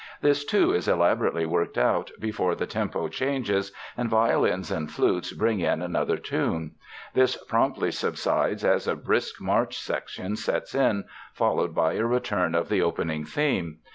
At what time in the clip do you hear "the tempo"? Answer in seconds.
2.55-3.07